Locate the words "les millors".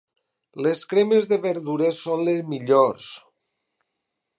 2.31-3.09